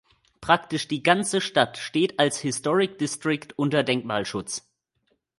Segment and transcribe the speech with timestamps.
[0.41, 4.67] Praktisch die ganze Stadt steht als Historic District unter Denkmalschutz.